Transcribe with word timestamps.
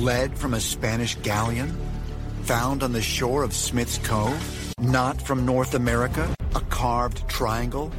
Lead 0.00 0.38
from 0.38 0.54
a 0.54 0.60
Spanish 0.60 1.14
galleon 1.16 1.76
found 2.44 2.82
on 2.82 2.90
the 2.90 3.02
shore 3.02 3.42
of 3.42 3.52
Smith's 3.52 3.98
Cove, 3.98 4.74
not 4.78 5.20
from 5.20 5.44
North 5.44 5.74
America, 5.74 6.34
a 6.54 6.60
carved 6.62 7.28
triangle, 7.28 7.92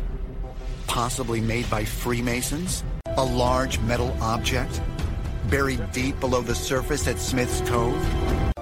possibly 0.87 1.39
made 1.39 1.69
by 1.69 1.85
Freemasons, 1.85 2.83
a 3.05 3.23
large 3.23 3.79
metal 3.81 4.17
object 4.19 4.81
buried 5.51 5.91
deep 5.91 6.19
below 6.19 6.41
the 6.41 6.55
surface 6.55 7.07
at 7.07 7.19
Smith's 7.19 7.61
Cove, 7.69 7.95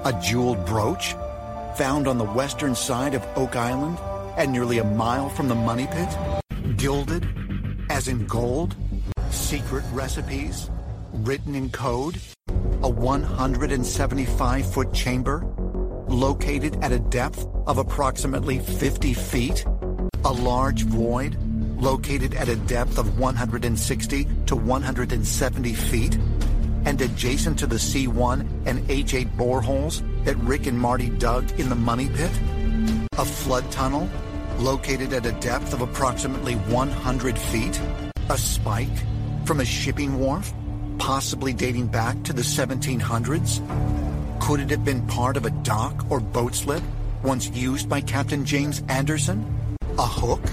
a 0.03 0.19
jeweled 0.21 0.65
brooch 0.65 1.15
found 1.77 2.09
on 2.09 2.17
the 2.17 2.25
western 2.25 2.75
side 2.75 3.13
of 3.13 3.25
Oak 3.37 3.55
Island 3.55 3.97
and 4.37 4.51
nearly 4.51 4.79
a 4.79 4.83
mile 4.83 5.29
from 5.29 5.47
the 5.47 5.55
money 5.55 5.87
pit, 5.89 6.09
gilded 6.75 7.25
as 7.89 8.09
in 8.09 8.27
gold, 8.27 8.75
secret 9.29 9.85
recipes 9.93 10.69
written 11.13 11.55
in 11.55 11.69
code, 11.69 12.19
a 12.81 12.89
175-foot 12.89 14.93
chamber 14.93 15.45
located 16.07 16.81
at 16.81 16.93
a 16.93 16.99
depth 16.99 17.45
of 17.67 17.77
approximately 17.77 18.59
50 18.59 19.13
feet, 19.13 19.65
a 20.23 20.31
large 20.31 20.83
void 20.83 21.35
located 21.81 22.35
at 22.35 22.47
a 22.47 22.55
depth 22.55 22.97
of 22.97 23.19
160 23.19 24.27
to 24.45 24.55
170 24.55 25.73
feet, 25.73 26.17
and 26.85 27.01
adjacent 27.01 27.59
to 27.59 27.67
the 27.67 27.75
C1 27.75 28.47
and 28.65 28.79
H8 28.87 29.35
boreholes 29.35 30.01
that 30.23 30.37
Rick 30.37 30.67
and 30.67 30.79
Marty 30.79 31.09
dug 31.09 31.51
in 31.59 31.67
the 31.67 31.75
money 31.75 32.07
pit, 32.09 32.31
a 33.17 33.25
flood 33.25 33.69
tunnel 33.71 34.07
located 34.57 35.11
at 35.13 35.25
a 35.25 35.33
depth 35.33 35.73
of 35.73 35.81
approximately 35.81 36.55
100 36.55 37.37
feet, 37.37 37.77
a 38.29 38.37
spike 38.37 38.87
from 39.45 39.59
a 39.59 39.65
shipping 39.65 40.17
wharf, 40.19 40.53
possibly 40.99 41.53
dating 41.53 41.87
back 41.87 42.21
to 42.23 42.33
the 42.33 42.43
1700s? 42.43 43.61
Could 44.39 44.59
it 44.59 44.69
have 44.69 44.85
been 44.85 45.05
part 45.07 45.37
of 45.37 45.45
a 45.45 45.49
dock 45.49 46.05
or 46.11 46.19
boat 46.19 46.53
slip 46.53 46.83
once 47.23 47.49
used 47.49 47.89
by 47.89 48.01
Captain 48.01 48.45
James 48.45 48.83
Anderson? 48.89 49.43
A 49.97 50.05
hook 50.05 50.43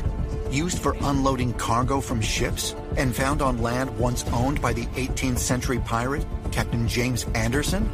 used 0.50 0.78
for 0.78 0.96
unloading 1.02 1.52
cargo 1.54 2.00
from 2.00 2.20
ships 2.20 2.74
and 2.96 3.14
found 3.14 3.42
on 3.42 3.60
land 3.60 3.90
once 3.98 4.24
owned 4.32 4.62
by 4.62 4.72
the 4.72 4.86
18th 4.86 5.38
century 5.38 5.78
pirate 5.80 6.24
Captain 6.52 6.88
James 6.88 7.26
Anderson? 7.34 7.90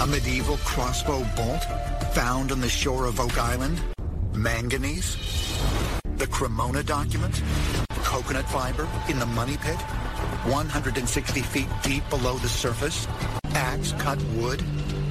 A 0.00 0.06
medieval 0.06 0.58
crossbow 0.58 1.24
bolt 1.36 1.64
found 2.12 2.52
on 2.52 2.60
the 2.60 2.68
shore 2.68 3.06
of 3.06 3.20
Oak 3.20 3.38
Island? 3.38 3.80
Manganese? 4.34 5.16
The 6.16 6.26
Cremona 6.26 6.82
document? 6.82 7.42
Coconut 8.02 8.48
fiber 8.50 8.88
in 9.08 9.18
the 9.18 9.26
money 9.26 9.56
pit? 9.56 9.78
160 10.26 11.40
feet 11.42 11.68
deep 11.82 12.08
below 12.10 12.36
the 12.38 12.48
surface? 12.48 13.06
Axe 13.54 13.92
cut 13.98 14.22
wood? 14.36 14.62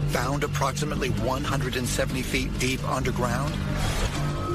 Found 0.10 0.44
approximately 0.44 1.10
170 1.10 2.22
feet 2.22 2.60
deep 2.60 2.84
underground? 2.90 3.54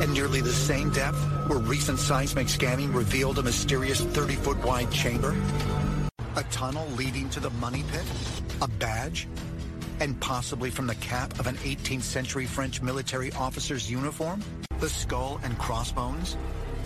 And 0.02 0.12
nearly 0.12 0.40
the 0.40 0.52
same 0.52 0.90
depth 0.90 1.18
where 1.48 1.58
recent 1.58 1.98
seismic 1.98 2.48
scanning 2.48 2.92
revealed 2.92 3.38
a 3.38 3.42
mysterious 3.42 4.00
30-foot 4.00 4.58
wide 4.64 4.90
chamber? 4.92 5.34
A 6.36 6.42
tunnel 6.44 6.86
leading 6.90 7.28
to 7.30 7.40
the 7.40 7.50
money 7.50 7.84
pit? 7.90 8.04
A 8.62 8.68
badge? 8.68 9.26
And 10.00 10.20
possibly 10.20 10.70
from 10.70 10.86
the 10.86 10.94
cap 10.96 11.38
of 11.40 11.46
an 11.48 11.56
18th 11.56 12.02
century 12.02 12.46
French 12.46 12.80
military 12.80 13.32
officer's 13.32 13.90
uniform? 13.90 14.42
The 14.78 14.88
skull 14.88 15.40
and 15.42 15.58
crossbones? 15.58 16.36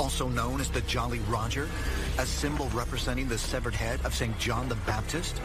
Also 0.03 0.29
known 0.29 0.61
as 0.61 0.69
the 0.69 0.81
Jolly 0.81 1.21
Roger? 1.29 1.69
A 2.19 2.27
symbol 2.27 2.69
representing 2.71 3.29
the 3.29 3.39
severed 3.39 3.73
head 3.73 4.05
of 4.05 4.13
St. 4.13 4.37
John 4.37 4.69
the 4.69 4.75
Baptist? 4.85 5.41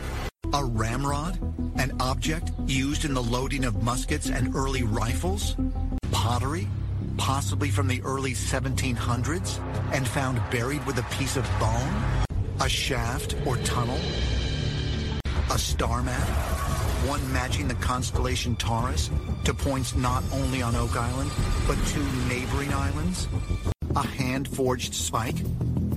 A 0.52 0.66
ramrod? 0.66 1.38
An 1.76 1.96
object 2.00 2.52
used 2.66 3.06
in 3.06 3.14
the 3.14 3.22
loading 3.22 3.66
of 3.66 3.84
muskets 3.84 4.32
and 4.32 4.56
early 4.56 4.82
rifles? 4.82 5.56
Pottery? 6.12 6.68
Possibly 7.18 7.70
from 7.70 7.88
the 7.88 8.02
early 8.02 8.32
1700s 8.32 9.60
and 9.94 10.08
found 10.08 10.42
buried 10.50 10.84
with 10.88 10.98
a 10.98 11.16
piece 11.16 11.38
of 11.38 11.48
bone? 11.60 12.26
A 12.60 12.68
shaft 12.68 13.36
or 13.46 13.58
tunnel? 13.58 14.00
A 15.52 15.60
star 15.60 16.02
map? 16.02 16.28
One 17.06 17.32
matching 17.32 17.68
the 17.68 17.76
constellation 17.76 18.56
Taurus 18.56 19.12
to 19.44 19.54
points 19.54 19.96
not 19.96 20.24
only 20.34 20.64
on 20.64 20.76
Oak 20.76 20.98
Island, 20.98 21.30
but 21.68 21.78
two 21.86 22.04
neighboring 22.28 22.74
islands? 22.74 23.28
A 23.98 24.06
hand-forged 24.06 24.94
spike 24.94 25.38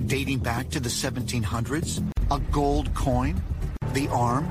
dating 0.07 0.39
back 0.39 0.71
to 0.71 0.79
the 0.79 0.89
1700s? 0.89 2.01
A 2.31 2.39
gold 2.51 2.91
coin? 2.95 3.39
The 3.93 4.07
arm 4.07 4.49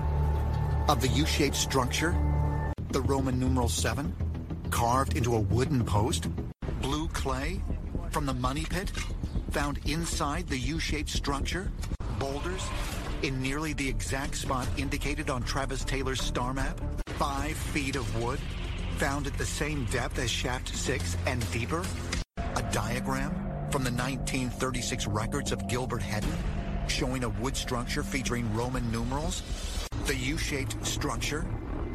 of 0.88 1.00
the 1.00 1.08
U-shaped 1.08 1.56
structure? 1.56 2.14
The 2.92 3.00
Roman 3.00 3.40
numeral 3.40 3.68
7? 3.68 4.14
Carved 4.70 5.16
into 5.16 5.34
a 5.34 5.40
wooden 5.40 5.84
post? 5.84 6.28
Blue 6.80 7.08
clay 7.08 7.60
from 8.10 8.24
the 8.24 8.34
money 8.34 8.66
pit? 8.70 8.92
Found 9.50 9.80
inside 9.84 10.46
the 10.46 10.56
U-shaped 10.56 11.10
structure? 11.10 11.72
Boulders 12.20 12.62
in 13.22 13.42
nearly 13.42 13.72
the 13.72 13.88
exact 13.88 14.36
spot 14.36 14.68
indicated 14.76 15.28
on 15.28 15.42
Travis 15.42 15.82
Taylor's 15.82 16.22
star 16.22 16.54
map? 16.54 16.80
Five 17.18 17.56
feet 17.56 17.96
of 17.96 18.22
wood 18.22 18.38
found 18.98 19.26
at 19.26 19.36
the 19.38 19.46
same 19.46 19.86
depth 19.86 20.20
as 20.20 20.30
shaft 20.30 20.68
6 20.68 21.16
and 21.26 21.50
deeper? 21.50 21.84
Diagram 22.72 23.32
from 23.72 23.82
the 23.82 23.90
1936 23.90 25.08
records 25.08 25.50
of 25.50 25.66
Gilbert 25.66 26.02
Hedden 26.02 26.32
showing 26.86 27.24
a 27.24 27.28
wood 27.28 27.56
structure 27.56 28.04
featuring 28.04 28.52
Roman 28.54 28.88
numerals? 28.92 29.42
The 30.06 30.14
U-shaped 30.14 30.86
structure 30.86 31.44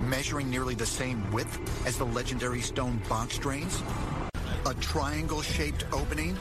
measuring 0.01 0.49
nearly 0.49 0.75
the 0.75 0.85
same 0.85 1.31
width 1.31 1.59
as 1.87 1.97
the 1.97 2.03
legendary 2.03 2.59
stone 2.59 3.01
box 3.07 3.37
drains? 3.37 3.81
A 4.65 4.73
triangle-shaped 4.75 5.85
opening? 5.93 6.37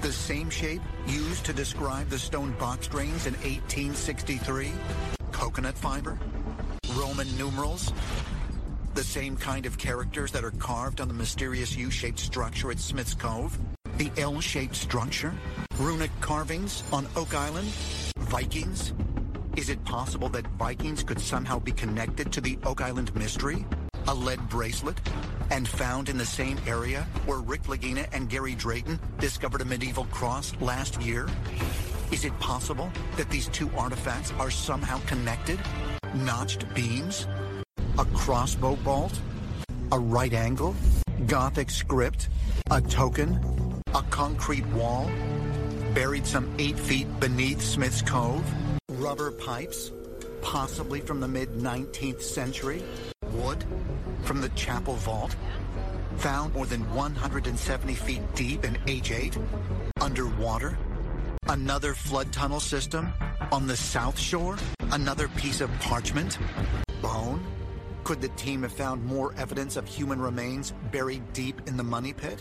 The 0.00 0.12
same 0.12 0.50
shape 0.50 0.82
used 1.06 1.44
to 1.44 1.52
describe 1.52 2.08
the 2.08 2.18
stone 2.18 2.50
box 2.58 2.88
drains 2.88 3.26
in 3.26 3.34
1863? 3.34 4.72
Coconut 5.30 5.76
fiber? 5.76 6.18
Roman 6.96 7.28
numerals? 7.36 7.92
The 8.96 9.04
same 9.04 9.36
kind 9.36 9.66
of 9.66 9.76
characters 9.76 10.32
that 10.32 10.42
are 10.42 10.52
carved 10.52 11.02
on 11.02 11.08
the 11.08 11.12
mysterious 11.12 11.76
U-shaped 11.76 12.18
structure 12.18 12.70
at 12.70 12.78
Smith's 12.78 13.12
Cove? 13.12 13.58
The 13.98 14.10
L-shaped 14.16 14.74
structure? 14.74 15.34
Runic 15.78 16.10
carvings 16.22 16.82
on 16.90 17.06
Oak 17.14 17.34
Island? 17.34 17.68
Vikings? 18.16 18.94
Is 19.54 19.68
it 19.68 19.84
possible 19.84 20.30
that 20.30 20.46
Vikings 20.52 21.02
could 21.02 21.20
somehow 21.20 21.58
be 21.58 21.72
connected 21.72 22.32
to 22.32 22.40
the 22.40 22.58
Oak 22.64 22.80
Island 22.80 23.14
mystery? 23.14 23.66
A 24.08 24.14
lead 24.14 24.48
bracelet? 24.48 24.98
And 25.50 25.68
found 25.68 26.08
in 26.08 26.16
the 26.16 26.24
same 26.24 26.56
area 26.66 27.06
where 27.26 27.40
Rick 27.40 27.64
Lagina 27.64 28.06
and 28.14 28.30
Gary 28.30 28.54
Drayton 28.54 28.98
discovered 29.18 29.60
a 29.60 29.66
medieval 29.66 30.06
cross 30.06 30.54
last 30.62 31.02
year? 31.02 31.28
Is 32.10 32.24
it 32.24 32.32
possible 32.40 32.90
that 33.18 33.28
these 33.28 33.48
two 33.48 33.70
artifacts 33.76 34.32
are 34.38 34.50
somehow 34.50 35.00
connected? 35.06 35.60
Notched 36.14 36.72
beams? 36.74 37.26
A 37.98 38.04
crossbow 38.04 38.76
bolt? 38.76 39.18
A 39.90 39.98
right 39.98 40.34
angle? 40.34 40.76
Gothic 41.26 41.70
script? 41.70 42.28
A 42.70 42.78
token? 42.78 43.82
A 43.94 44.02
concrete 44.02 44.66
wall? 44.66 45.10
Buried 45.94 46.26
some 46.26 46.54
eight 46.58 46.78
feet 46.78 47.08
beneath 47.20 47.62
Smith's 47.62 48.02
Cove? 48.02 48.44
Rubber 48.90 49.30
pipes? 49.30 49.92
Possibly 50.42 51.00
from 51.00 51.20
the 51.20 51.28
mid-19th 51.28 52.20
century? 52.20 52.82
Wood? 53.32 53.64
From 54.24 54.42
the 54.42 54.50
chapel 54.50 54.96
vault? 54.96 55.34
Found 56.18 56.52
more 56.52 56.66
than 56.66 56.82
170 56.92 57.94
feet 57.94 58.20
deep 58.34 58.66
in 58.66 58.74
H8? 58.74 59.42
Underwater? 60.02 60.76
Another 61.48 61.94
flood 61.94 62.30
tunnel 62.30 62.60
system? 62.60 63.10
On 63.52 63.66
the 63.66 63.76
south 63.76 64.18
shore? 64.18 64.58
Another 64.90 65.28
piece 65.28 65.62
of 65.62 65.70
parchment? 65.80 66.36
Bone? 67.00 67.40
Could 68.06 68.20
the 68.20 68.28
team 68.28 68.62
have 68.62 68.70
found 68.70 69.04
more 69.04 69.34
evidence 69.36 69.76
of 69.76 69.84
human 69.84 70.20
remains 70.20 70.72
buried 70.92 71.32
deep 71.32 71.60
in 71.66 71.76
the 71.76 71.82
money 71.82 72.12
pit? 72.12 72.40